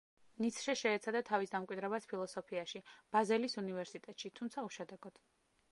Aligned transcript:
ნიცშე 0.43 0.73
შეეცადა 0.79 1.21
თავის 1.27 1.53
დამკვიდრებას 1.55 2.09
ფილოსოფიაში, 2.13 2.83
ბაზელის 3.17 3.59
უნივერსიტეტში, 3.65 4.35
თუმცა 4.41 4.67
უშედეგოდ. 4.71 5.25